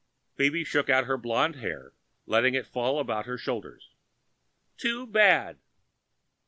Phoebe 0.35 0.63
shook 0.63 0.89
out 0.89 1.05
her 1.05 1.15
blonde 1.15 1.57
hair, 1.57 1.93
letting 2.25 2.55
it 2.55 2.65
fall 2.65 2.97
about 2.97 3.27
her 3.27 3.37
shoulders. 3.37 3.91
"Too 4.75 5.05
bad." 5.05 5.59